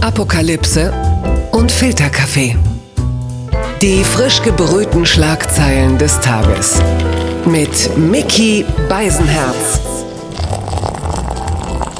[0.00, 0.92] Apokalypse
[1.50, 2.56] und Filterkaffee.
[3.82, 6.80] Die frisch gebrühten Schlagzeilen des Tages.
[7.44, 9.80] Mit Mickey Beisenherz.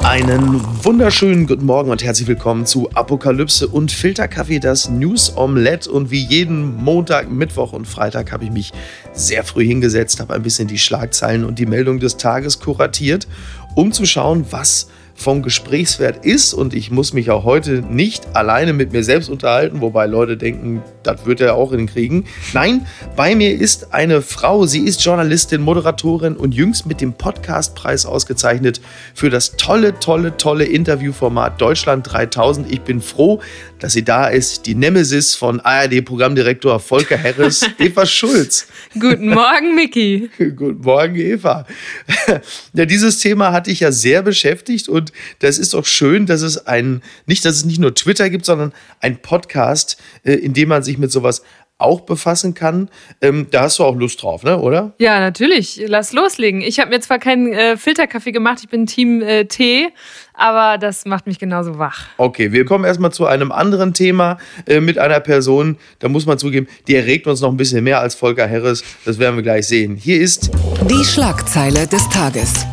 [0.01, 5.91] Einen wunderschönen guten Morgen und herzlich willkommen zu Apokalypse und Filterkaffee, das News Omelette.
[5.91, 8.71] Und wie jeden Montag, Mittwoch und Freitag habe ich mich
[9.11, 13.27] sehr früh hingesetzt, habe ein bisschen die Schlagzeilen und die Meldung des Tages kuratiert,
[13.75, 14.87] um zu schauen, was
[15.19, 16.53] vom Gesprächswert ist.
[16.53, 20.81] Und ich muss mich auch heute nicht alleine mit mir selbst unterhalten, wobei Leute denken,
[21.03, 22.25] das wird er auch hinkriegen.
[22.53, 24.65] Nein, bei mir ist eine Frau.
[24.65, 28.79] Sie ist Journalistin, Moderatorin und jüngst mit dem Podcastpreis ausgezeichnet
[29.13, 32.71] für das tolle, tolle, tolle Interviewformat Deutschland 3000.
[32.71, 33.41] Ich bin froh,
[33.79, 34.65] dass sie da ist.
[34.65, 38.67] Die Nemesis von ARD-Programmdirektor Volker Harris, Eva Schulz.
[38.93, 40.29] Guten Morgen, Miki.
[40.37, 41.65] Guten Morgen, Eva.
[42.73, 45.08] ja, dieses Thema hatte ich ja sehr beschäftigt und
[45.39, 48.73] das ist doch schön, dass es ein, nicht, dass es nicht nur Twitter gibt, sondern
[48.99, 51.43] ein Podcast, äh, in dem man sich mit sowas
[51.79, 52.89] auch befassen kann.
[53.21, 54.59] Ähm, da hast du auch Lust drauf, ne?
[54.59, 54.93] oder?
[54.99, 55.81] Ja, natürlich.
[55.87, 56.61] Lass loslegen.
[56.61, 59.87] Ich habe mir zwar keinen äh, Filterkaffee gemacht, ich bin Team äh, Tee,
[60.33, 62.07] aber das macht mich genauso wach.
[62.17, 64.37] Okay, wir kommen erstmal zu einem anderen Thema
[64.67, 68.01] äh, mit einer Person, da muss man zugeben, die erregt uns noch ein bisschen mehr
[68.01, 68.83] als Volker Harris.
[69.05, 69.95] Das werden wir gleich sehen.
[69.95, 70.51] Hier ist
[70.89, 72.65] die Schlagzeile des Tages.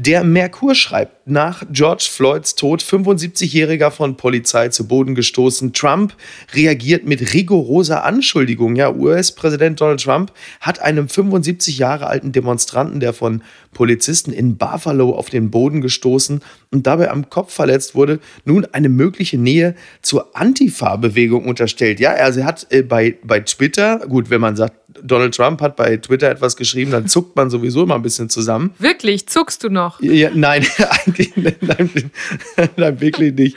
[0.00, 5.72] Der Merkur schreibt, nach George Floyds Tod 75-Jähriger von Polizei zu Boden gestoßen.
[5.72, 6.14] Trump
[6.54, 8.76] reagiert mit rigoroser Anschuldigung.
[8.76, 15.16] Ja, US-Präsident Donald Trump hat einem 75 Jahre alten Demonstranten, der von Polizisten in Buffalo
[15.16, 20.36] auf den Boden gestoßen und dabei am Kopf verletzt wurde, nun eine mögliche Nähe zur
[20.36, 21.98] Antifa-Bewegung unterstellt.
[21.98, 25.76] Ja, also er hat äh, bei, bei Twitter, gut, wenn man sagt, Donald Trump hat
[25.76, 28.74] bei Twitter etwas geschrieben, dann zuckt man sowieso immer ein bisschen zusammen.
[28.78, 29.28] Wirklich?
[29.28, 30.00] Zuckst du noch?
[30.00, 30.66] Ja, nein,
[31.04, 32.00] eigentlich nein,
[32.76, 33.56] nein, wirklich nicht.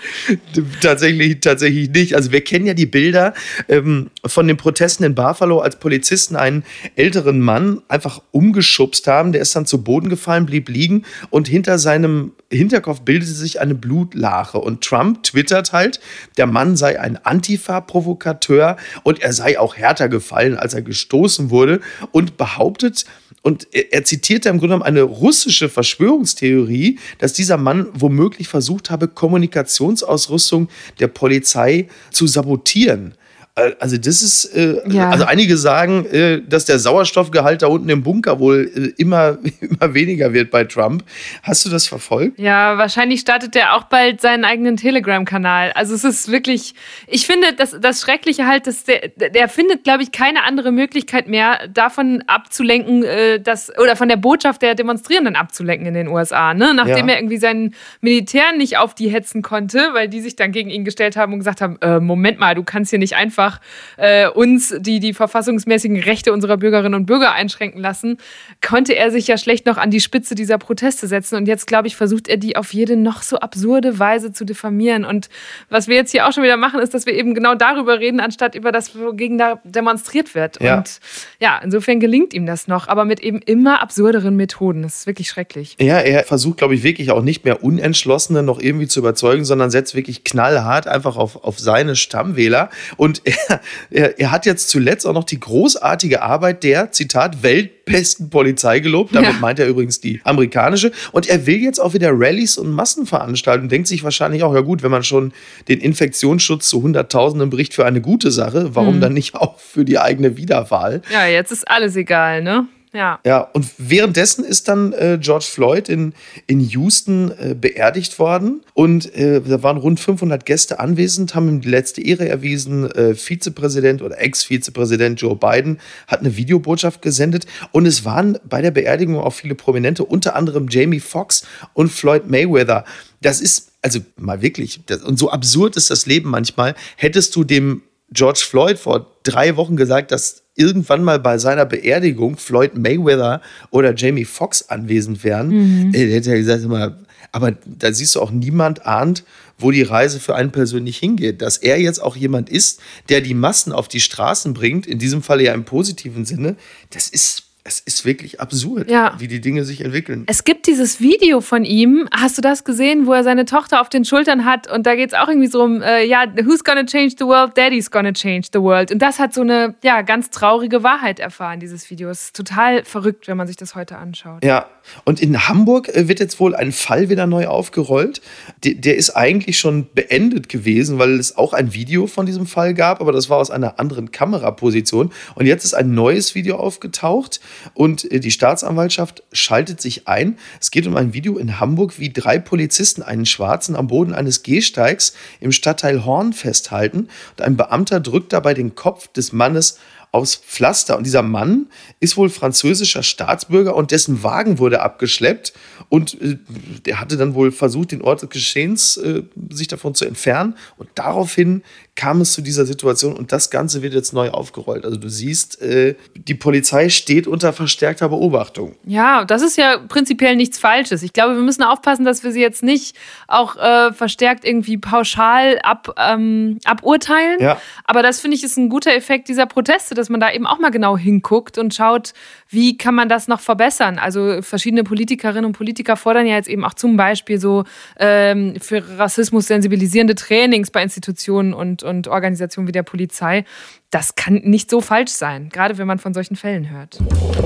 [0.82, 2.16] Tatsächlich, tatsächlich nicht.
[2.16, 3.34] Also wir kennen ja die Bilder
[3.70, 6.64] ähm, von den Protesten in Buffalo, als Polizisten einen
[6.98, 9.32] älteren Mann einfach umgeschubst haben.
[9.32, 13.76] Der ist dann zu Boden gefallen, blieb liegen und hinter seinem Hinterkopf bildete sich eine
[13.76, 14.58] Blutlache.
[14.58, 16.02] Und Trump twittert halt,
[16.38, 21.82] der Mann sei ein Antifa-Provokateur und er sei auch härter gefallen, als er gestoßen wurde
[22.12, 23.06] und behauptet,
[23.44, 29.08] und er zitiert im Grunde genommen eine russische Verschwörungstheorie, dass dieser Mann womöglich versucht habe,
[29.08, 33.16] Kommunikationsausrüstung der Polizei zu sabotieren.
[33.62, 35.10] Äh, also das ist, äh, ja.
[35.10, 39.94] also einige sagen, äh, dass der Sauerstoffgehalt da unten im Bunker wohl äh, immer, immer
[39.94, 41.04] weniger wird bei Trump.
[41.44, 42.40] Hast du das verfolgt?
[42.40, 45.72] Ja, wahrscheinlich startet er auch bald seinen eigenen Telegram-Kanal.
[45.74, 46.74] Also es ist wirklich,
[47.08, 51.28] ich finde, das, das Schreckliche halt, dass der, der findet, glaube ich, keine andere Möglichkeit
[51.28, 56.54] mehr, davon abzulenken, äh, dass, oder von der Botschaft der Demonstrierenden abzulenken in den USA.
[56.54, 56.74] Ne?
[56.74, 57.16] Nachdem ja.
[57.16, 60.86] er irgendwie seinen Militär nicht auf die hetzen konnte, weil die sich dann gegen ihn
[60.86, 63.60] gestellt haben und gesagt haben, äh, Moment mal, du kannst hier nicht einfach einfach
[63.98, 68.18] äh, uns die, die verfassungsmäßigen Rechte unserer Bürgerinnen und Bürger einschränken lassen,
[68.66, 71.36] konnte er sich ja schlecht noch an die Spitze dieser Proteste setzen.
[71.36, 75.06] Und jetzt, glaube ich, versucht er die auf jede noch so absurde Weise zu diffamieren.
[75.06, 75.30] Und
[75.70, 78.20] was wir jetzt hier auch schon wieder machen, ist, dass wir eben genau darüber reden,
[78.20, 80.62] anstatt über das, wogegen da demonstriert wird.
[80.62, 80.78] Ja.
[80.78, 81.00] Und
[81.40, 84.84] ja, insofern gelingt ihm das noch, aber mit eben immer absurderen Methoden.
[84.84, 85.76] Das ist wirklich schrecklich.
[85.80, 89.72] Ja, er versucht, glaube ich, wirklich auch nicht mehr Unentschlossene noch irgendwie zu überzeugen, sondern
[89.72, 92.70] setzt wirklich knallhart einfach auf, auf seine Stammwähler.
[92.98, 98.30] Und er, er, er, hat jetzt zuletzt auch noch die großartige Arbeit der, Zitat, weltbesten
[98.30, 99.16] Polizei gelobt.
[99.16, 99.40] Damit ja.
[99.40, 100.92] meint er übrigens die amerikanische.
[101.12, 103.70] Und er will jetzt auch wieder Rallyes und Massenveranstaltungen.
[103.70, 105.34] Denkt sich wahrscheinlich auch, ja gut, wenn man schon
[105.68, 109.02] den Infektionsschutz zu Hunderttausenden bricht für eine gute Sache, warum mhm.
[109.02, 111.02] dann nicht auch für die eigene Wiederwahl?
[111.12, 112.68] Ja, jetzt ist alles egal, ne?
[112.94, 113.20] Ja.
[113.26, 116.14] Ja, und währenddessen ist dann äh, George Floyd in,
[116.48, 121.62] in Houston äh, beerdigt worden und äh, da waren rund 500 Gäste anwesend, haben ihm
[121.62, 122.92] die letzte Ehre erwiesen.
[122.92, 128.72] Äh, Vizepräsident oder Ex-Vizepräsident Joe Biden hat eine Videobotschaft gesendet und es waren bei der
[128.72, 132.84] Beerdigung auch viele Prominente, unter anderem Jamie Foxx und Floyd Mayweather.
[133.22, 136.76] Das ist also mal wirklich, das, und so absurd ist das Leben manchmal.
[136.98, 142.38] Hättest du dem George Floyd vor drei Wochen gesagt, dass irgendwann mal bei seiner Beerdigung
[142.38, 145.48] Floyd Mayweather oder Jamie Foxx anwesend wären,
[145.88, 145.94] mhm.
[145.94, 146.98] äh, hätte er gesagt, immer,
[147.32, 149.24] aber da siehst du auch, niemand ahnt,
[149.58, 151.42] wo die Reise für einen persönlich hingeht.
[151.42, 155.22] Dass er jetzt auch jemand ist, der die Massen auf die Straßen bringt, in diesem
[155.22, 156.56] Fall ja im positiven Sinne,
[156.90, 159.14] das ist es ist wirklich absurd, Ja.
[159.20, 160.24] wie die Dinge sich entwickeln.
[160.28, 163.90] Es gibt dieses Video von ihm, hast du das gesehen, wo er seine Tochter auf
[163.90, 166.86] den Schultern hat und da geht es auch irgendwie so um, äh, ja, who's gonna
[166.86, 167.56] change the world?
[167.56, 168.92] Daddy's gonna change the world.
[168.92, 172.10] Und das hat so eine, ja, ganz traurige Wahrheit erfahren, dieses Video.
[172.10, 174.44] Es ist total verrückt, wenn man sich das heute anschaut.
[174.44, 174.66] Ja,
[175.06, 178.22] und in Hamburg äh, wird jetzt wohl ein Fall wieder neu aufgerollt.
[178.64, 182.74] Der, der ist eigentlich schon beendet gewesen, weil es auch ein Video von diesem Fall
[182.74, 185.12] gab, aber das war aus einer anderen Kameraposition.
[185.36, 187.40] Und jetzt ist ein neues Video aufgetaucht
[187.74, 190.38] und äh, die Staatsanwaltschaft schaltet sich ein.
[190.60, 194.44] Es geht um ein Video in Hamburg, wie drei Polizisten einen Schwarzen am Boden eines
[194.44, 197.08] Gehsteigs im Stadtteil Horn festhalten.
[197.32, 199.78] Und ein Beamter drückt dabei den Kopf des Mannes
[200.12, 200.98] aus Pflaster.
[200.98, 201.68] Und dieser Mann
[202.00, 205.54] ist wohl französischer Staatsbürger und dessen Wagen wurde abgeschleppt.
[205.90, 206.38] Und äh,
[206.86, 210.56] der hatte dann wohl versucht, den Ort des Geschehens äh, sich davon zu entfernen.
[210.78, 211.64] Und daraufhin
[212.02, 214.86] kam es zu dieser Situation und das Ganze wird jetzt neu aufgerollt.
[214.86, 218.74] Also du siehst, äh, die Polizei steht unter verstärkter Beobachtung.
[218.86, 221.04] Ja, das ist ja prinzipiell nichts Falsches.
[221.04, 222.96] Ich glaube, wir müssen aufpassen, dass wir sie jetzt nicht
[223.28, 227.40] auch äh, verstärkt irgendwie pauschal ab, ähm, aburteilen.
[227.40, 227.62] Ja.
[227.86, 230.58] Aber das finde ich ist ein guter Effekt dieser Proteste, dass man da eben auch
[230.58, 232.14] mal genau hinguckt und schaut,
[232.50, 234.00] wie kann man das noch verbessern.
[234.00, 237.64] Also verschiedene Politikerinnen und Politiker fordern ja jetzt eben auch zum Beispiel so
[238.00, 243.46] ähm, für Rassismus sensibilisierende Trainings bei Institutionen und, und Organisationen wie der Polizei.
[243.90, 247.00] Das kann nicht so falsch sein, gerade wenn man von solchen Fällen hört.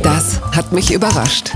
[0.03, 1.51] Das hat mich überrascht.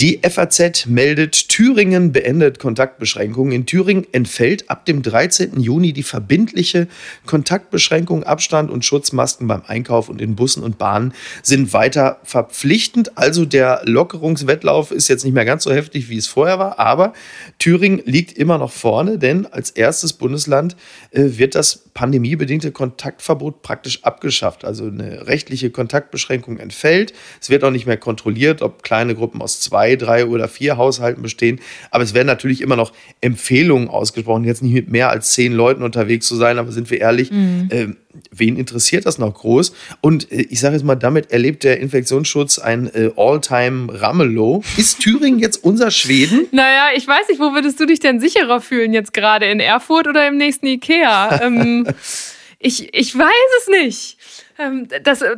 [0.00, 3.50] Die FAZ meldet, Thüringen beendet Kontaktbeschränkungen.
[3.50, 5.58] In Thüringen entfällt ab dem 13.
[5.58, 6.86] Juni die verbindliche
[7.26, 8.22] Kontaktbeschränkung.
[8.22, 13.18] Abstand und Schutzmasken beim Einkauf und in Bussen und Bahnen sind weiter verpflichtend.
[13.18, 16.78] Also der Lockerungswettlauf ist jetzt nicht mehr ganz so heftig, wie es vorher war.
[16.78, 17.12] Aber
[17.58, 20.76] Thüringen liegt immer noch vorne, denn als erstes Bundesland
[21.10, 24.64] äh, wird das pandemiebedingte Kontaktverbot praktisch abgeschafft.
[24.64, 27.12] Also eine rechtliche Kontaktbeschränkung entfällt.
[27.40, 31.20] Es wird auch nicht mehr kontrolliert, ob kleine Gruppen aus zwei, drei oder vier Haushalten
[31.20, 31.47] bestehen.
[31.90, 35.82] Aber es werden natürlich immer noch Empfehlungen ausgesprochen, jetzt nicht mit mehr als zehn Leuten
[35.82, 36.58] unterwegs zu sein.
[36.58, 37.88] Aber sind wir ehrlich, äh,
[38.30, 39.72] wen interessiert das noch groß?
[40.00, 44.62] Und äh, ich sage jetzt mal, damit erlebt der Infektionsschutz ein äh, All-Time-Ramelow.
[44.76, 46.46] Ist Thüringen jetzt unser Schweden?
[46.58, 49.46] Naja, ich weiß nicht, wo würdest du dich denn sicherer fühlen jetzt gerade?
[49.46, 51.40] In Erfurt oder im nächsten Ikea?
[51.42, 51.86] ähm,
[52.58, 53.28] ich, ich weiß
[53.60, 54.17] es nicht.
[54.58, 55.36] Ähm, das, äh,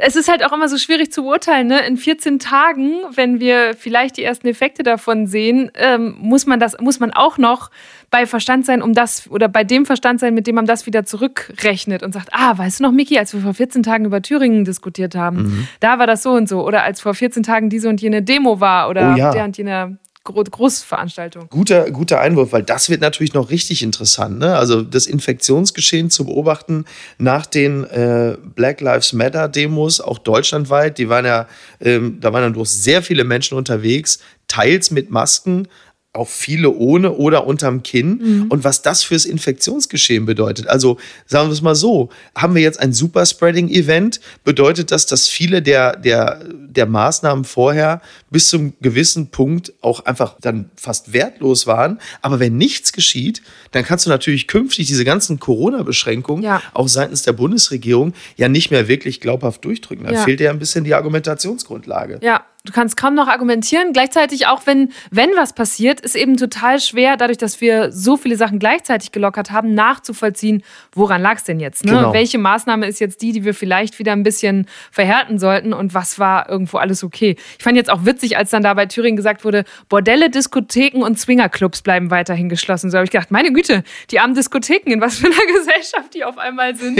[0.00, 1.66] es ist halt auch immer so schwierig zu beurteilen.
[1.66, 1.84] Ne?
[1.84, 6.78] In 14 Tagen, wenn wir vielleicht die ersten Effekte davon sehen, ähm, muss man das,
[6.80, 7.70] muss man auch noch
[8.10, 11.04] bei Verstand sein, um das oder bei dem Verstand sein, mit dem man das wieder
[11.04, 14.64] zurückrechnet und sagt, ah, weißt du noch, Miki, als wir vor 14 Tagen über Thüringen
[14.64, 16.64] diskutiert haben, da war das so und so.
[16.64, 19.32] Oder als vor 14 Tagen diese und jene Demo war oder Oh ja.
[19.32, 21.48] der und jene Gro Großveranstaltung.
[21.50, 24.38] Guter, guter Einwurf, weil das wird natürlich noch richtig interessant.
[24.38, 24.56] Ne?
[24.56, 26.86] Also das Infektionsgeschehen zu beobachten
[27.18, 30.96] nach den äh, Black Lives Matter Demos, auch deutschlandweit.
[30.96, 31.46] Die waren ja,
[31.78, 34.18] ähm, da waren dann durch sehr viele Menschen unterwegs,
[34.48, 35.68] teils mit Masken,
[36.14, 38.46] auch viele ohne oder unterm Kinn.
[38.48, 40.68] Und was das fürs Infektionsgeschehen bedeutet.
[40.68, 40.96] Also
[41.26, 45.96] sagen wir es mal so, haben wir jetzt ein Superspreading-Event, bedeutet das, dass viele der,
[45.96, 48.00] der, der Maßnahmen vorher
[48.30, 52.00] bis zum gewissen Punkt auch einfach dann fast wertlos waren.
[52.22, 56.62] Aber wenn nichts geschieht, dann kannst du natürlich künftig diese ganzen Corona-Beschränkungen Ja.
[56.74, 60.06] auch seitens der Bundesregierung ja nicht mehr wirklich glaubhaft durchdrücken.
[60.06, 60.22] Da Ja.
[60.24, 62.20] fehlt ja ein bisschen die Argumentationsgrundlage.
[62.22, 63.92] Ja, du kannst kaum noch argumentieren.
[63.92, 68.36] Gleichzeitig auch, wenn, wenn was passiert, ist eben total schwer, dadurch, dass wir so viele
[68.36, 70.62] Sachen gleichzeitig gelockert haben, nachzuvollziehen,
[70.92, 71.84] woran lag es denn jetzt?
[71.84, 71.92] Ne?
[71.92, 72.14] Genau.
[72.14, 76.18] Welche Maßnahme ist jetzt die, die wir vielleicht wieder ein bisschen verhärten sollten und was
[76.18, 77.36] war irgendwo alles okay?
[77.58, 81.20] Ich fand jetzt auch witzig, als dann da bei Thüringen gesagt wurde, Bordelle, Diskotheken und
[81.20, 82.90] Swingerclubs bleiben weiterhin geschlossen.
[82.90, 86.24] So habe ich gedacht, meine Güte, die armen Diskotheken, in was für einer Gesellschaft die
[86.24, 86.98] auf einmal sind.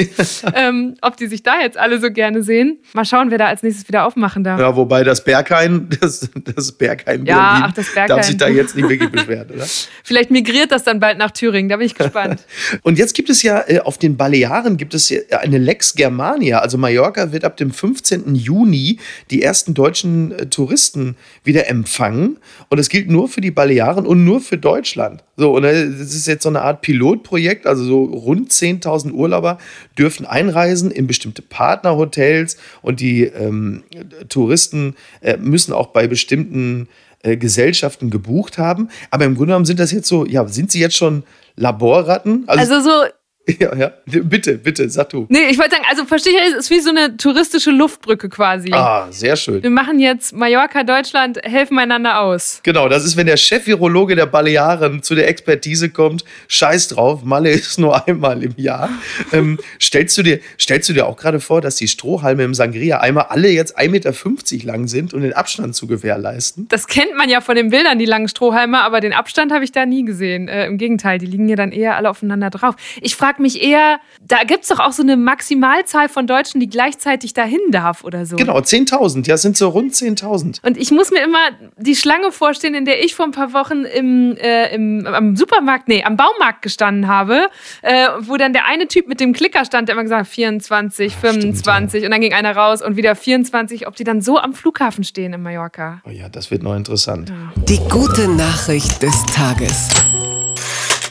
[0.55, 2.81] ähm, ob die sich da jetzt alle so gerne sehen.
[2.93, 4.61] Mal schauen, wer da als nächstes wieder aufmachen darf.
[4.61, 5.25] Ja, wobei das
[5.55, 8.09] Berghain, das, das Berghain Ja, Berlin ach, das Berghain.
[8.17, 9.65] darf sich da jetzt nicht wirklich beschweren, oder?
[10.05, 12.45] Vielleicht migriert das dann bald nach Thüringen, da bin ich gespannt.
[12.83, 16.59] Und jetzt gibt es ja äh, auf den Balearen gibt es eine Lex Germania.
[16.59, 18.35] Also Mallorca wird ab dem 15.
[18.35, 18.99] Juni
[19.31, 22.39] die ersten deutschen äh, Touristen wieder empfangen.
[22.69, 25.23] Und es gilt nur für die Balearen und nur für Deutschland.
[25.37, 27.67] So, und äh, das ist jetzt so eine Art Pilotprojekt.
[27.67, 29.59] Also so rund 10.000 Urlauber
[29.99, 33.83] dürfen einreisen in bestimmte Partnerhotels und die ähm,
[34.29, 36.89] Touristen äh, müssen auch bei bestimmten
[37.23, 38.89] äh, Gesellschaften gebucht haben.
[39.11, 41.25] Aber im Grunde genommen sind das jetzt so, ja, sind sie jetzt schon
[41.57, 42.45] Laborratten?
[42.47, 43.05] Also so
[43.61, 43.93] Ja, ja.
[44.07, 45.27] Bitte, bitte, sag du.
[45.29, 48.73] Nee, ich wollte sagen, also verstehe ich, es ist wie so eine touristische Luftbrücke quasi.
[48.73, 49.63] Ah, sehr schön.
[49.63, 52.61] Wir machen jetzt Mallorca, Deutschland, helfen einander aus.
[52.63, 57.51] Genau, das ist, wenn der Chef-Virologe der Balearen zu der Expertise kommt, scheiß drauf, Malle
[57.51, 58.89] ist nur einmal im Jahr.
[59.33, 63.01] ähm, stellst, du dir, stellst du dir auch gerade vor, dass die Strohhalme im Sangria
[63.01, 66.67] einmal alle jetzt 1,50 Meter lang sind, um den Abstand zu gewährleisten?
[66.69, 69.73] Das kennt man ja von den Bildern, die langen Strohhalme, aber den Abstand habe ich
[69.73, 70.49] da nie gesehen.
[70.49, 72.75] Äh, Im Gegenteil, die liegen ja dann eher alle aufeinander drauf.
[73.01, 76.69] Ich frage mich eher, da gibt es doch auch so eine Maximalzahl von Deutschen, die
[76.69, 78.37] gleichzeitig dahin darf oder so.
[78.37, 79.27] Genau, 10.000.
[79.27, 80.65] Ja, es sind so rund 10.000.
[80.65, 83.85] Und ich muss mir immer die Schlange vorstellen, in der ich vor ein paar Wochen
[83.85, 87.49] im, äh, im, am Supermarkt, nee, am Baumarkt gestanden habe,
[87.83, 91.13] äh, wo dann der eine Typ mit dem Klicker stand, der immer gesagt hat, 24,
[91.17, 92.07] Ach, 25 stimmt, ja.
[92.07, 95.33] und dann ging einer raus und wieder 24, ob die dann so am Flughafen stehen
[95.33, 96.01] in Mallorca.
[96.07, 97.31] Oh ja, das wird noch interessant.
[97.31, 97.63] Ja.
[97.65, 99.89] Die gute Nachricht des Tages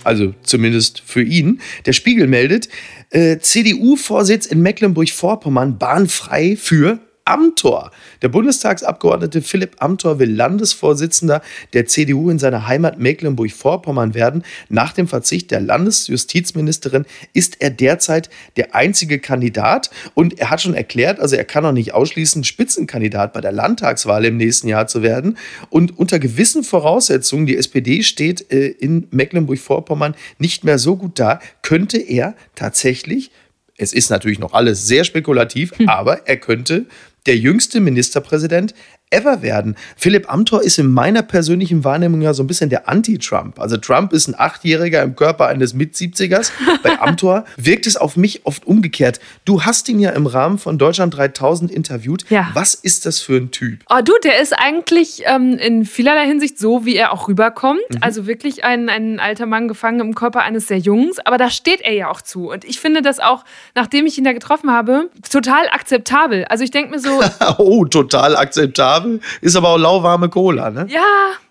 [0.03, 1.61] also zumindest für ihn.
[1.85, 2.69] Der Spiegel meldet,
[3.09, 7.91] äh, CDU-Vorsitz in Mecklenburg-Vorpommern bahnfrei für Amthor.
[8.21, 11.41] Der Bundestagsabgeordnete Philipp Amthor will Landesvorsitzender
[11.73, 14.43] der CDU in seiner Heimat Mecklenburg-Vorpommern werden.
[14.69, 20.73] Nach dem Verzicht der Landesjustizministerin ist er derzeit der einzige Kandidat und er hat schon
[20.73, 25.01] erklärt, also er kann auch nicht ausschließen, Spitzenkandidat bei der Landtagswahl im nächsten Jahr zu
[25.01, 25.37] werden.
[25.69, 31.39] Und unter gewissen Voraussetzungen, die SPD steht äh, in Mecklenburg-Vorpommern nicht mehr so gut da,
[31.61, 33.31] könnte er tatsächlich
[33.77, 35.89] es ist natürlich noch alles sehr spekulativ, hm.
[35.89, 36.85] aber er könnte
[37.25, 38.73] der jüngste Ministerpräsident
[39.13, 39.75] ever werden.
[39.95, 43.59] Philipp Amthor ist in meiner persönlichen Wahrnehmung ja so ein bisschen der Anti-Trump.
[43.59, 46.51] Also Trump ist ein Achtjähriger im Körper eines Mit-70ers.
[46.81, 49.19] Bei Amthor wirkt es auf mich oft umgekehrt.
[49.45, 52.25] Du hast ihn ja im Rahmen von Deutschland 3000 interviewt.
[52.29, 52.49] Ja.
[52.53, 53.79] Was ist das für ein Typ?
[53.89, 57.81] Oh du, der ist eigentlich ähm, in vielerlei Hinsicht so, wie er auch rüberkommt.
[57.89, 57.97] Mhm.
[58.01, 61.19] Also wirklich ein, ein alter Mann gefangen im Körper eines sehr Jungs.
[61.19, 62.49] Aber da steht er ja auch zu.
[62.49, 63.43] Und ich finde das auch,
[63.75, 66.45] nachdem ich ihn da getroffen habe, total akzeptabel.
[66.45, 67.21] Also ich denke mir so...
[67.59, 70.87] oh, total akzeptabel haben, ist aber auch lauwarme Cola, ne?
[70.89, 71.01] Ja,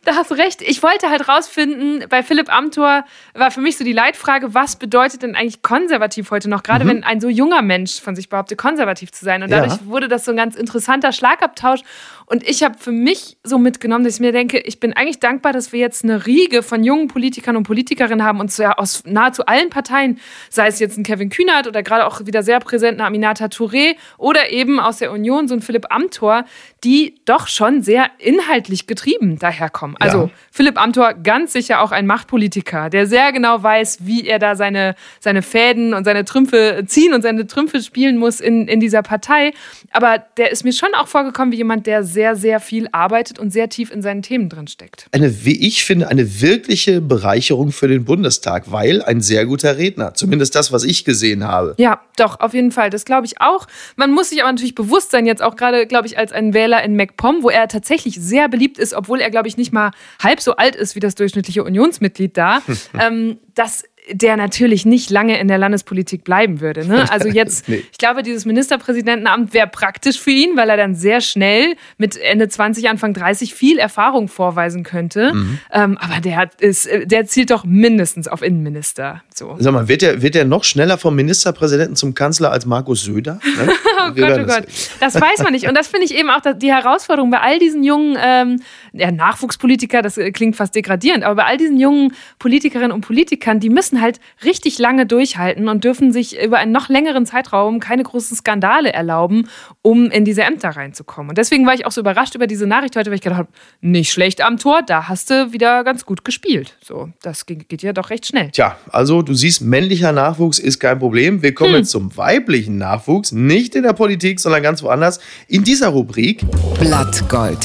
[0.04, 0.62] da hast du recht.
[0.62, 3.04] Ich wollte halt rausfinden, bei Philipp Amthor
[3.34, 6.62] war für mich so die Leitfrage, was bedeutet denn eigentlich konservativ heute noch?
[6.64, 6.88] Gerade mhm.
[6.88, 9.42] wenn ein so junger Mensch von sich behauptet, konservativ zu sein.
[9.42, 9.86] Und dadurch ja.
[9.86, 11.82] wurde das so ein ganz interessanter Schlagabtausch.
[12.26, 15.52] Und ich habe für mich so mitgenommen, dass ich mir denke, ich bin eigentlich dankbar,
[15.52, 19.44] dass wir jetzt eine Riege von jungen Politikern und Politikerinnen haben und zwar aus nahezu
[19.46, 20.18] allen Parteien,
[20.48, 23.96] sei es jetzt ein Kevin Kühnert oder gerade auch wieder sehr präsent eine Aminata Touré
[24.18, 26.44] oder eben aus der Union so ein Philipp Amthor,
[26.84, 29.91] die doch schon sehr inhaltlich getrieben daherkommen.
[29.98, 30.30] Also ja.
[30.50, 34.94] Philipp Amthor ganz sicher auch ein Machtpolitiker, der sehr genau weiß, wie er da seine,
[35.20, 39.52] seine Fäden und seine Trümpfe ziehen und seine Trümpfe spielen muss in, in dieser Partei.
[39.92, 43.52] Aber der ist mir schon auch vorgekommen wie jemand, der sehr, sehr viel arbeitet und
[43.52, 45.06] sehr tief in seinen Themen drin steckt.
[45.12, 50.14] Eine, wie ich finde, eine wirkliche Bereicherung für den Bundestag, weil ein sehr guter Redner.
[50.14, 51.74] Zumindest das, was ich gesehen habe.
[51.78, 52.90] Ja, doch, auf jeden Fall.
[52.90, 53.66] Das glaube ich auch.
[53.96, 56.62] Man muss sich aber natürlich bewusst sein, jetzt auch gerade, glaube ich, als ein Wähler,
[56.62, 59.81] Wähler in MacPom, wo er tatsächlich sehr beliebt ist, obwohl er, glaube ich, nicht mal
[60.22, 62.62] halb so alt ist wie das durchschnittliche Unionsmitglied da,
[62.98, 66.86] ähm, dass der natürlich nicht lange in der Landespolitik bleiben würde.
[66.86, 67.06] Ne?
[67.12, 67.84] Also jetzt, nee.
[67.92, 72.48] ich glaube, dieses Ministerpräsidentenamt wäre praktisch für ihn, weil er dann sehr schnell mit Ende
[72.48, 75.34] 20, Anfang 30 viel Erfahrung vorweisen könnte.
[75.34, 75.58] Mhm.
[75.72, 79.22] Ähm, aber der, ist, der zielt doch mindestens auf Innenminister.
[79.34, 79.56] So.
[79.58, 83.40] Sag mal, wird er wird noch schneller vom Ministerpräsidenten zum Kanzler als Markus Söder?
[83.52, 83.70] Ne?
[84.08, 84.64] oh Gott, oh Gott.
[85.00, 85.68] Das weiß man nicht.
[85.68, 90.00] Und das finde ich eben auch die Herausforderung bei all diesen jungen ähm, ja, Nachwuchspolitiker,
[90.02, 94.20] das klingt fast degradierend, aber bei all diesen jungen Politikerinnen und Politikern, die müssen halt
[94.44, 99.48] richtig lange durchhalten und dürfen sich über einen noch längeren Zeitraum keine großen Skandale erlauben,
[99.82, 101.30] um in diese Ämter reinzukommen.
[101.30, 103.48] Und deswegen war ich auch so überrascht über diese Nachricht heute, weil ich gedacht habe,
[103.80, 106.76] nicht schlecht am Tor, da hast du wieder ganz gut gespielt.
[106.82, 108.50] So, das geht ja doch recht schnell.
[108.50, 111.42] Tja, also du siehst, männlicher Nachwuchs ist kein Problem.
[111.42, 111.78] Wir kommen hm.
[111.78, 116.44] jetzt zum weiblichen Nachwuchs, nicht in der Politik, sondern ganz woanders, in dieser Rubrik
[116.78, 117.58] Blattgold.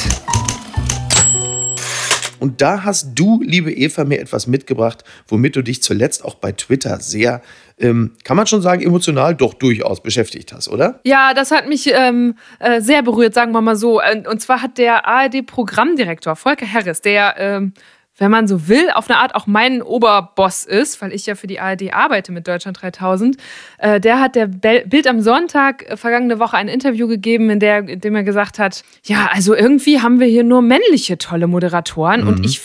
[2.39, 6.51] Und da hast du, liebe Eva, mir etwas mitgebracht, womit du dich zuletzt auch bei
[6.51, 7.41] Twitter sehr,
[7.79, 10.99] ähm, kann man schon sagen, emotional doch durchaus beschäftigt hast, oder?
[11.03, 14.01] Ja, das hat mich ähm, äh, sehr berührt, sagen wir mal so.
[14.01, 17.73] Und zwar hat der ARD-Programmdirektor Volker Harris, der ähm,
[18.17, 21.47] wenn man so will, auf eine Art auch mein Oberboss ist, weil ich ja für
[21.47, 23.37] die ARD arbeite mit Deutschland 3000.
[23.77, 27.87] Äh, der hat der Bild am Sonntag äh, vergangene Woche ein Interview gegeben, in, der,
[27.87, 32.21] in dem er gesagt hat, ja, also irgendwie haben wir hier nur männliche tolle Moderatoren
[32.21, 32.27] mhm.
[32.27, 32.59] und ich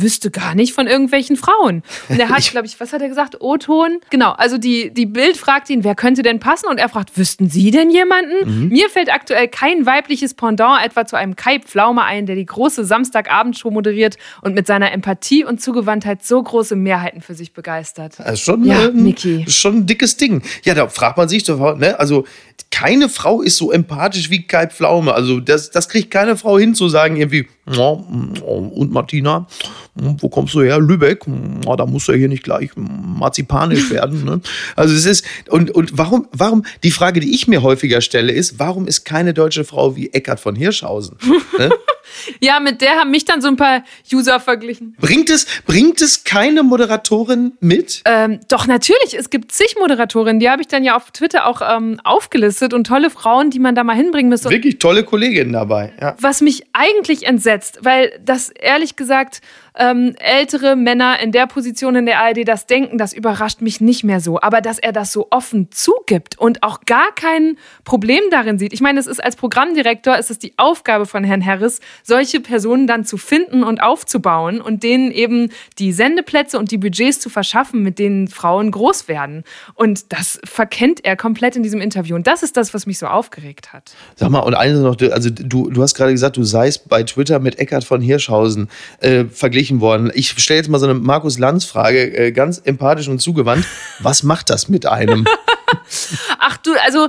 [0.00, 1.82] wüsste gar nicht von irgendwelchen Frauen.
[2.08, 3.40] Und er hat, glaube ich, was hat er gesagt?
[3.40, 3.98] O-Ton.
[4.10, 6.66] Genau, also die, die Bild fragt ihn, wer könnte denn passen?
[6.68, 8.64] Und er fragt, wüssten Sie denn jemanden?
[8.64, 8.68] Mhm.
[8.68, 12.84] Mir fällt aktuell kein weibliches Pendant etwa zu einem Kai Pflaume ein, der die große
[12.84, 18.18] Samstagabendshow moderiert und mit seiner Empathie und Zugewandtheit so große Mehrheiten für sich begeistert.
[18.18, 19.14] Das ist schon, ja, ähm,
[19.48, 20.42] schon ein dickes Ding.
[20.64, 21.98] Ja, da fragt man sich ne?
[21.98, 22.24] also
[22.70, 25.12] keine Frau ist so empathisch wie Kai Pflaume.
[25.14, 29.46] Also das, das kriegt keine Frau hin zu sagen irgendwie, und Martina,
[29.94, 30.80] wo kommst du her?
[30.80, 34.24] Lübeck, da muss ja hier nicht gleich marzipanisch werden.
[34.24, 34.40] Ne?
[34.74, 38.58] Also es ist, und, und warum, warum, die Frage, die ich mir häufiger stelle, ist,
[38.58, 41.18] warum ist keine deutsche Frau wie Eckart von Hirschhausen?
[41.58, 41.70] Ne?
[42.40, 44.96] ja, mit der haben mich dann so ein paar User verglichen.
[44.98, 48.00] Bringt es, bringt es keine Moderatorin mit?
[48.06, 49.14] Ähm, doch, natürlich.
[49.18, 52.86] Es gibt zig Moderatorinnen, die habe ich dann ja auf Twitter auch ähm, aufgelistet und
[52.86, 54.48] tolle Frauen, die man da mal hinbringen müsste.
[54.48, 55.92] Wirklich tolle Kolleginnen dabei.
[56.00, 56.16] Ja.
[56.18, 59.42] Was mich eigentlich entsetzt, weil das ehrlich gesagt
[59.78, 64.04] ähm, ältere Männer in der Position in der ARD das denken, das überrascht mich nicht
[64.04, 64.40] mehr so.
[64.40, 68.72] Aber dass er das so offen zugibt und auch gar kein Problem darin sieht.
[68.72, 73.04] Ich meine, es ist als Programmdirektor, ist die Aufgabe von Herrn Harris, solche Personen dann
[73.04, 77.98] zu finden und aufzubauen und denen eben die Sendeplätze und die Budgets zu verschaffen, mit
[77.98, 79.44] denen Frauen groß werden.
[79.74, 82.14] Und das verkennt er komplett in diesem Interview.
[82.14, 83.92] Und das ist das, was mich so aufgeregt hat.
[84.16, 87.38] Sag mal, und eines noch, also du, du hast gerade gesagt, du seist bei Twitter
[87.38, 88.68] mit Eckhard von Hirschhausen
[89.00, 90.10] äh, verglichen verglichen worden.
[90.14, 93.64] Ich stelle jetzt mal so eine Markus Lanz-Frage, äh, ganz empathisch und zugewandt.
[94.00, 95.26] Was macht das mit einem?
[96.38, 97.08] Ach du, also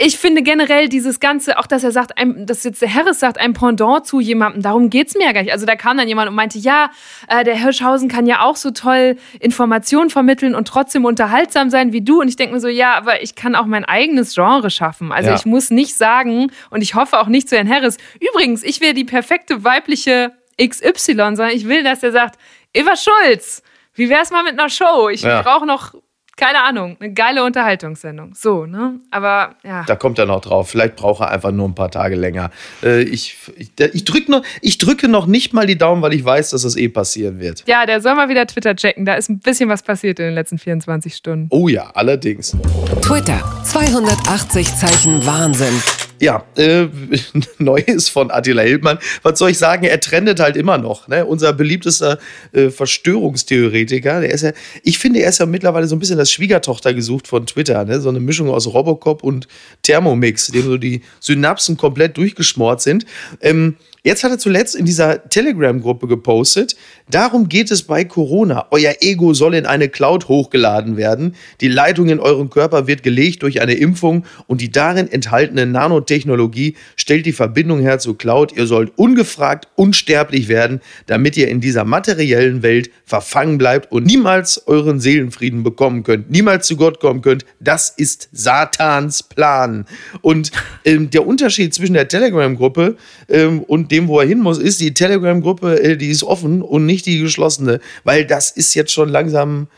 [0.00, 3.38] ich finde generell dieses Ganze, auch dass er sagt, ein, dass jetzt der Harris sagt,
[3.38, 5.52] ein Pendant zu jemandem, darum geht es mir ja gar nicht.
[5.52, 6.90] Also da kam dann jemand und meinte, ja,
[7.28, 12.00] äh, der Hirschhausen kann ja auch so toll Informationen vermitteln und trotzdem unterhaltsam sein wie
[12.00, 12.20] du.
[12.20, 15.12] Und ich denke mir so, ja, aber ich kann auch mein eigenes Genre schaffen.
[15.12, 15.36] Also ja.
[15.36, 18.94] ich muss nicht sagen, und ich hoffe auch nicht zu Herrn Harris, übrigens, ich wäre
[18.94, 20.32] die perfekte weibliche
[20.68, 22.38] XY, sondern ich will, dass er sagt,
[22.72, 23.62] Eva Schulz,
[23.94, 25.08] wie wär's mal mit einer Show?
[25.08, 25.42] Ich ja.
[25.42, 25.94] brauche noch
[26.36, 28.34] keine Ahnung, eine geile Unterhaltungssendung.
[28.34, 29.00] So, ne?
[29.10, 29.84] Aber ja.
[29.86, 30.70] Da kommt er noch drauf.
[30.70, 32.50] Vielleicht braucht er einfach nur ein paar Tage länger.
[32.82, 36.24] Äh, ich, ich, ich, drück noch, ich drücke noch nicht mal die Daumen, weil ich
[36.24, 37.64] weiß, dass das eh passieren wird.
[37.66, 39.04] Ja, der soll mal wieder Twitter checken.
[39.04, 41.48] Da ist ein bisschen was passiert in den letzten 24 Stunden.
[41.50, 42.56] Oh ja, allerdings.
[43.02, 46.01] Twitter, 280 Zeichen Wahnsinn.
[46.22, 46.86] Ja, äh,
[47.58, 49.00] Neues von Attila Hildmann.
[49.24, 49.82] Was soll ich sagen?
[49.82, 51.08] Er trendet halt immer noch.
[51.08, 51.26] Ne?
[51.26, 52.20] Unser beliebtester
[52.52, 54.20] äh, Verschwörungstheoretiker.
[54.20, 54.52] Der ist ja,
[54.84, 57.84] ich finde, er ist ja mittlerweile so ein bisschen das Schwiegertochter gesucht von Twitter.
[57.84, 58.00] Ne?
[58.00, 59.48] So eine Mischung aus Robocop und
[59.82, 63.04] Thermomix, dem so die Synapsen komplett durchgeschmort sind.
[63.40, 66.74] Ähm, Jetzt hat er zuletzt in dieser Telegram-Gruppe gepostet,
[67.08, 68.66] darum geht es bei Corona.
[68.72, 71.36] Euer Ego soll in eine Cloud hochgeladen werden.
[71.60, 76.74] Die Leitung in euren Körper wird gelegt durch eine Impfung und die darin enthaltene Nanotechnologie
[76.96, 78.50] stellt die Verbindung her zur Cloud.
[78.56, 84.66] Ihr sollt ungefragt unsterblich werden, damit ihr in dieser materiellen Welt verfangen bleibt und niemals
[84.66, 87.44] euren Seelenfrieden bekommen könnt, niemals zu Gott kommen könnt.
[87.60, 89.86] Das ist Satans Plan.
[90.22, 90.50] Und
[90.84, 92.96] ähm, der Unterschied zwischen der Telegram-Gruppe
[93.28, 96.86] ähm, und dem, wo er hin muss, ist die Telegram-Gruppe, äh, die ist offen und
[96.86, 99.68] nicht die geschlossene, weil das ist jetzt schon langsam,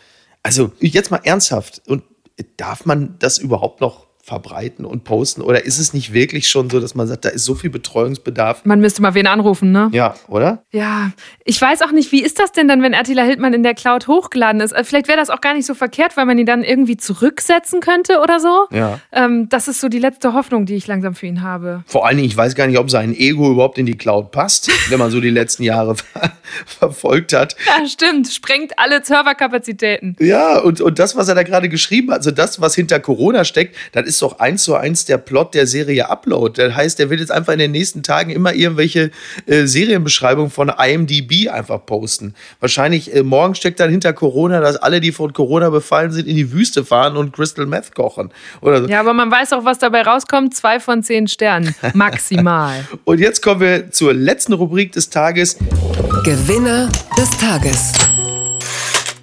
[0.42, 2.02] also jetzt mal ernsthaft, und
[2.56, 5.42] darf man das überhaupt noch verbreiten und posten?
[5.42, 8.64] Oder ist es nicht wirklich schon so, dass man sagt, da ist so viel Betreuungsbedarf?
[8.64, 9.90] Man müsste mal wen anrufen, ne?
[9.92, 10.64] Ja, oder?
[10.70, 11.12] Ja,
[11.44, 14.08] ich weiß auch nicht, wie ist das denn dann, wenn Attila Hildmann in der Cloud
[14.08, 14.74] hochgeladen ist?
[14.74, 17.80] Also vielleicht wäre das auch gar nicht so verkehrt, weil man ihn dann irgendwie zurücksetzen
[17.80, 18.66] könnte oder so.
[18.70, 18.98] Ja.
[19.12, 21.84] Ähm, das ist so die letzte Hoffnung, die ich langsam für ihn habe.
[21.86, 24.70] Vor allen Dingen, ich weiß gar nicht, ob sein Ego überhaupt in die Cloud passt,
[24.88, 25.96] wenn man so die letzten Jahre
[26.64, 27.56] verfolgt hat.
[27.66, 28.28] Ja, stimmt.
[28.28, 30.16] Sprengt alle Serverkapazitäten.
[30.18, 33.44] Ja, und, und das, was er da gerade geschrieben hat, also das, was hinter Corona
[33.44, 36.60] steckt, das ist ist doch eins zu eins der Plot der Serie Upload.
[36.62, 39.10] Das heißt, der wird jetzt einfach in den nächsten Tagen immer irgendwelche
[39.46, 42.34] äh, Serienbeschreibungen von IMDb einfach posten.
[42.60, 46.36] Wahrscheinlich äh, morgen steckt dann hinter Corona, dass alle, die von Corona befallen sind, in
[46.36, 48.30] die Wüste fahren und Crystal Meth kochen.
[48.60, 48.88] Oder so.
[48.88, 50.54] Ja, aber man weiß auch, was dabei rauskommt.
[50.54, 51.74] Zwei von zehn Sternen.
[51.94, 52.86] Maximal.
[53.04, 55.56] und jetzt kommen wir zur letzten Rubrik des Tages.
[56.24, 57.92] Gewinner des Tages.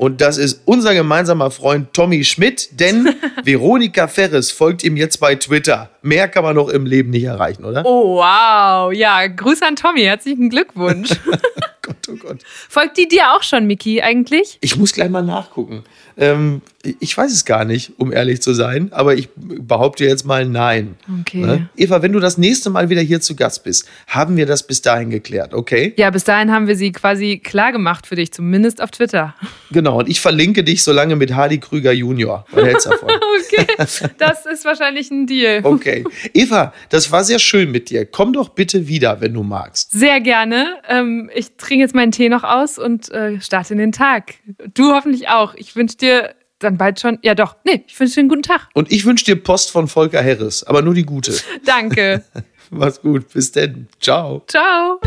[0.02, 3.08] Und das ist unser gemeinsamer Freund Tommy Schmidt, denn
[3.44, 5.92] Veronika Ferres folgt ihm jetzt bei Twitter.
[6.02, 7.86] Mehr kann man noch im Leben nicht erreichen, oder?
[7.86, 8.92] Oh, wow.
[8.92, 10.02] Ja, Grüße an Tommy.
[10.02, 11.12] Herzlichen Glückwunsch.
[11.84, 12.40] Gott, oh Gott.
[12.68, 14.58] Folgt die dir auch schon, Miki, eigentlich?
[14.62, 15.84] Ich muss gleich mal nachgucken.
[16.22, 16.62] Ähm,
[17.00, 20.96] Ich weiß es gar nicht, um ehrlich zu sein, aber ich behaupte jetzt mal nein.
[21.22, 21.42] Okay.
[21.42, 21.70] Ne?
[21.78, 24.82] Eva, wenn du das nächste Mal wieder hier zu Gast bist, haben wir das bis
[24.82, 25.94] dahin geklärt, okay?
[25.98, 29.36] Ja, bis dahin haben wir sie quasi klar gemacht für dich, zumindest auf Twitter.
[29.72, 32.46] Genau, und ich verlinke dich so lange mit Hardy Krüger Junior.
[32.52, 33.10] Was hältst davon?
[33.42, 33.68] Okay,
[34.18, 35.62] das ist wahrscheinlich ein Deal.
[35.64, 36.04] Okay.
[36.34, 38.06] Eva, das war sehr schön mit dir.
[38.06, 39.92] Komm doch bitte wieder, wenn du magst.
[39.92, 40.78] Sehr gerne.
[40.88, 44.34] Ähm, ich trinke jetzt meinen Tee noch aus und äh, starte in den Tag.
[44.74, 45.54] Du hoffentlich auch.
[45.56, 46.11] Ich wünsche dir
[46.60, 47.20] dann bald schon.
[47.22, 47.56] Ja, doch.
[47.64, 48.70] Nee, ich wünsche dir einen guten Tag.
[48.74, 51.34] Und ich wünsche dir Post von Volker Harris, aber nur die gute.
[51.66, 52.24] Danke.
[52.70, 53.28] Mach's gut.
[53.34, 53.88] Bis denn.
[54.00, 54.44] Ciao.
[54.48, 55.00] Ciao.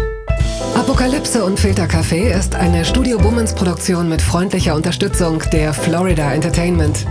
[0.75, 7.07] Apokalypse und Filtercafé ist eine Studio Bummens Produktion mit freundlicher Unterstützung der Florida Entertainment.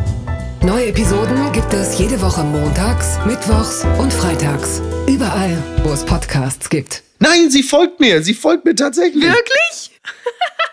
[0.61, 4.81] Neue Episoden gibt es jede Woche montags, mittwochs und freitags.
[5.07, 7.03] Überall, wo es Podcasts gibt.
[7.19, 8.21] Nein, sie folgt mir.
[8.21, 9.23] Sie folgt mir tatsächlich.
[9.23, 9.91] Wirklich?